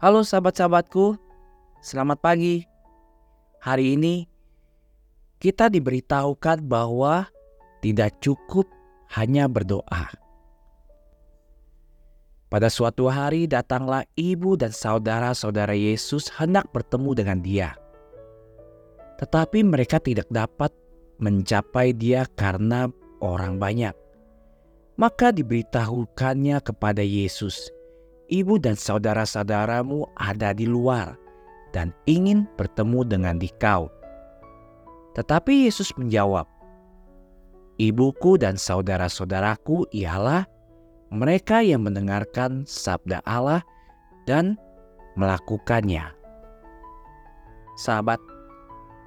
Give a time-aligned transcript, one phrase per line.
[0.00, 1.20] Halo sahabat-sahabatku,
[1.84, 2.64] selamat pagi.
[3.60, 4.24] Hari ini
[5.36, 7.28] kita diberitahukan bahwa
[7.84, 8.64] tidak cukup
[9.12, 10.08] hanya berdoa.
[12.48, 17.76] Pada suatu hari datanglah ibu dan saudara-saudara Yesus hendak bertemu dengan dia.
[19.20, 20.72] Tetapi mereka tidak dapat
[21.20, 22.88] mencapai dia karena
[23.20, 23.92] orang banyak.
[24.96, 27.68] Maka diberitahukannya kepada Yesus,
[28.30, 31.18] ibu dan saudara-saudaramu ada di luar
[31.74, 33.90] dan ingin bertemu dengan dikau.
[35.18, 36.46] Tetapi Yesus menjawab,
[37.80, 40.44] Ibuku dan saudara-saudaraku ialah
[41.08, 43.64] mereka yang mendengarkan sabda Allah
[44.28, 44.60] dan
[45.16, 46.12] melakukannya.
[47.80, 48.20] Sahabat,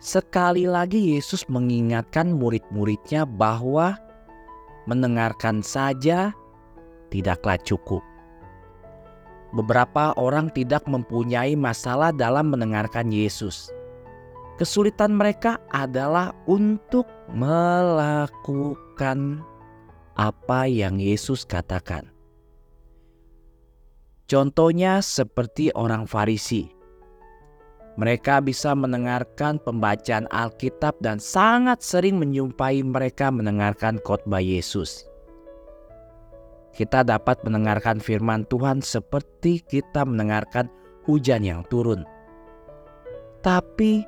[0.01, 3.93] sekali lagi Yesus mengingatkan murid-muridnya bahwa
[4.89, 6.33] mendengarkan saja
[7.13, 8.01] tidaklah cukup.
[9.53, 13.69] Beberapa orang tidak mempunyai masalah dalam mendengarkan Yesus.
[14.57, 19.45] Kesulitan mereka adalah untuk melakukan
[20.17, 22.09] apa yang Yesus katakan.
[24.25, 26.73] Contohnya seperti orang Farisi
[27.93, 35.12] mereka bisa mendengarkan pembacaan Alkitab dan sangat sering menyumpai mereka mendengarkan khotbah Yesus.
[36.73, 40.65] Kita dapat mendengarkan firman Tuhan seperti kita mendengarkan
[41.05, 42.01] hujan yang turun.
[43.45, 44.01] Tapi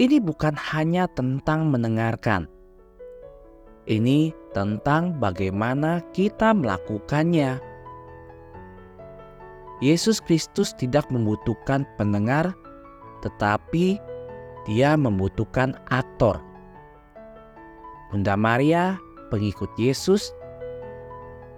[0.00, 2.48] ini bukan hanya tentang mendengarkan.
[3.84, 7.60] Ini tentang bagaimana kita melakukannya.
[9.84, 12.56] Yesus Kristus tidak membutuhkan pendengar
[13.20, 13.98] tetapi
[14.64, 16.40] dia membutuhkan aktor.
[18.08, 18.96] Bunda Maria,
[19.28, 20.32] pengikut Yesus,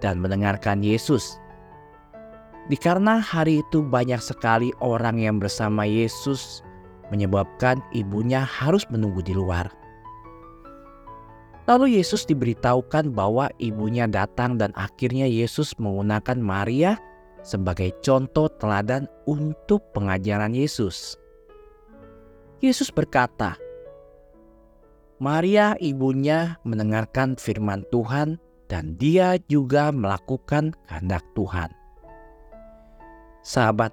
[0.00, 1.40] dan mendengarkan Yesus.
[2.68, 6.64] Dikarena hari itu banyak sekali orang yang bersama Yesus
[7.10, 9.68] menyebabkan ibunya harus menunggu di luar.
[11.70, 16.98] Lalu Yesus diberitahukan bahwa ibunya datang dan akhirnya Yesus menggunakan Maria
[17.46, 21.14] sebagai contoh teladan untuk pengajaran Yesus.
[22.60, 23.56] Yesus berkata,
[25.20, 31.74] Maria ibunya mendengarkan firman Tuhan dan dia juga melakukan kehendak Tuhan.
[33.42, 33.90] Sahabat,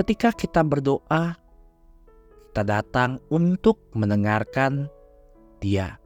[0.00, 1.36] ketika kita berdoa,
[2.48, 4.88] kita datang untuk mendengarkan
[5.60, 6.00] dia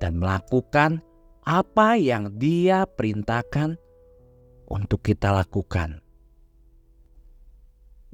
[0.00, 1.04] dan melakukan
[1.44, 3.76] apa yang dia perintahkan
[4.72, 6.00] untuk kita lakukan.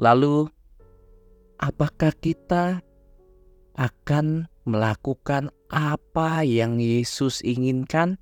[0.03, 0.51] Lalu
[1.63, 2.83] apakah kita
[3.79, 8.21] akan melakukan apa yang Yesus inginkan?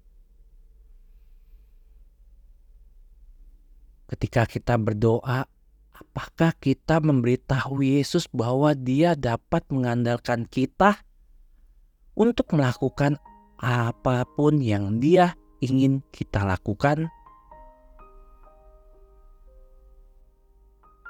[4.07, 5.51] Ketika kita berdoa,
[5.91, 11.03] apakah kita memberitahu Yesus bahwa Dia dapat mengandalkan kita
[12.15, 13.19] untuk melakukan
[13.59, 17.11] apa pun yang Dia ingin kita lakukan?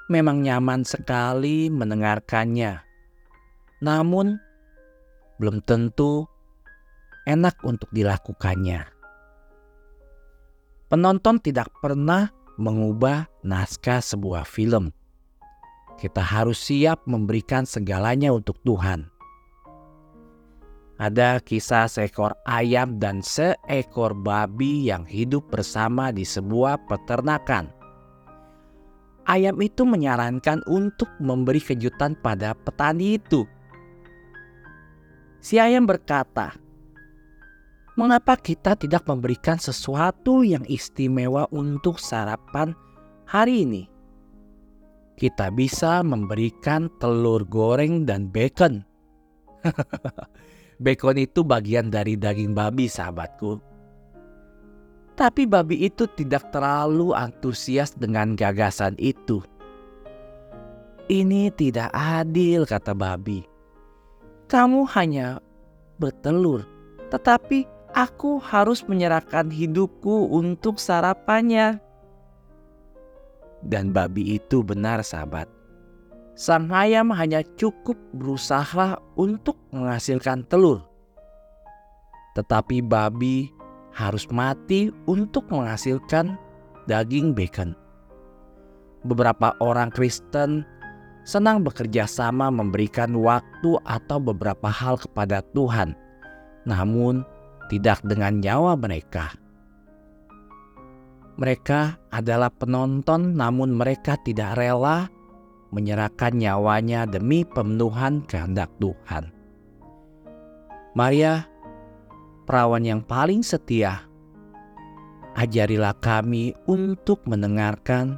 [0.06, 2.82] memang nyaman sekali mendengarkannya.
[3.82, 4.38] Namun,
[5.36, 6.24] belum tentu
[7.26, 8.86] enak untuk dilakukannya.
[10.86, 14.94] Penonton tidak pernah mengubah naskah sebuah film.
[15.96, 19.08] Kita harus siap memberikan segalanya untuk Tuhan.
[20.96, 27.76] Ada kisah seekor ayam dan seekor babi yang hidup bersama di sebuah peternakan
[29.26, 33.44] ayam itu menyarankan untuk memberi kejutan pada petani itu.
[35.46, 36.58] Si ayam berkata,
[37.94, 42.74] "Mengapa kita tidak memberikan sesuatu yang istimewa untuk sarapan
[43.30, 43.86] hari ini?
[45.14, 48.82] Kita bisa memberikan telur goreng dan bacon."
[50.82, 53.62] bacon itu bagian dari daging babi, sahabatku.
[55.14, 59.46] Tapi babi itu tidak terlalu antusias dengan gagasan itu.
[61.06, 63.54] Ini tidak adil, kata babi.
[64.46, 65.42] Kamu hanya
[65.98, 66.62] bertelur,
[67.10, 67.66] tetapi
[67.98, 71.82] aku harus menyerahkan hidupku untuk sarapannya.
[73.66, 75.50] Dan babi itu benar, sahabat.
[76.36, 80.84] Sang ayam hanya cukup berusaha untuk menghasilkan telur,
[82.36, 83.48] tetapi babi
[83.96, 86.36] harus mati untuk menghasilkan
[86.84, 87.72] daging bacon.
[89.08, 90.68] Beberapa orang Kristen
[91.26, 95.98] senang bekerja sama memberikan waktu atau beberapa hal kepada Tuhan,
[96.62, 97.26] namun
[97.66, 99.34] tidak dengan nyawa mereka.
[101.36, 105.10] Mereka adalah penonton, namun mereka tidak rela
[105.74, 109.28] menyerahkan nyawanya demi pemenuhan kehendak Tuhan.
[110.96, 111.44] Maria,
[112.48, 114.00] perawan yang paling setia,
[115.36, 118.16] ajarilah kami untuk mendengarkan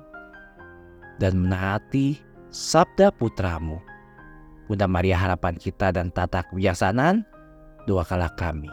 [1.19, 3.81] dan menaati sabda putramu.
[4.69, 7.25] Bunda Maria harapan kita dan tata kebijaksanaan,
[7.89, 8.69] doakanlah kami.